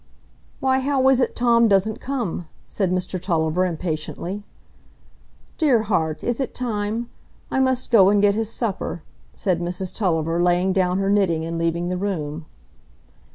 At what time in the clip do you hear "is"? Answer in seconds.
1.09-1.21, 6.23-6.39